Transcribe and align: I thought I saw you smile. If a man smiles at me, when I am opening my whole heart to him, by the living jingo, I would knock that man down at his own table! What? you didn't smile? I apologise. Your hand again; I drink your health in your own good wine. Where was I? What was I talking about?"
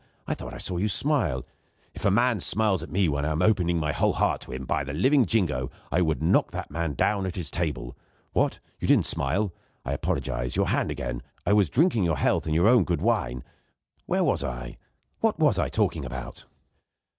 I 0.25 0.33
thought 0.33 0.51
I 0.55 0.57
saw 0.57 0.77
you 0.77 0.87
smile. 0.87 1.45
If 1.93 2.05
a 2.05 2.09
man 2.09 2.39
smiles 2.39 2.81
at 2.81 2.89
me, 2.89 3.07
when 3.07 3.23
I 3.23 3.31
am 3.31 3.43
opening 3.43 3.77
my 3.77 3.91
whole 3.91 4.13
heart 4.13 4.41
to 4.41 4.51
him, 4.51 4.65
by 4.65 4.83
the 4.83 4.93
living 4.95 5.27
jingo, 5.27 5.69
I 5.91 6.01
would 6.01 6.23
knock 6.23 6.49
that 6.49 6.71
man 6.71 6.95
down 6.95 7.27
at 7.27 7.35
his 7.35 7.51
own 7.53 7.57
table! 7.59 7.97
What? 8.33 8.57
you 8.79 8.87
didn't 8.87 9.05
smile? 9.05 9.53
I 9.85 9.93
apologise. 9.93 10.55
Your 10.55 10.69
hand 10.69 10.89
again; 10.89 11.21
I 11.45 11.53
drink 11.65 11.93
your 11.93 12.17
health 12.17 12.47
in 12.47 12.53
your 12.55 12.67
own 12.67 12.83
good 12.83 13.03
wine. 13.03 13.43
Where 14.07 14.23
was 14.23 14.43
I? 14.43 14.79
What 15.19 15.37
was 15.37 15.59
I 15.59 15.69
talking 15.69 16.03
about?" 16.03 16.47